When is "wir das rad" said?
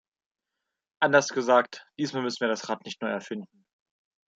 2.39-2.83